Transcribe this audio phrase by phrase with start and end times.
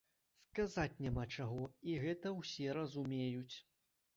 [0.45, 3.55] Сказаць няма чаго і гэта ўсе разумеюць.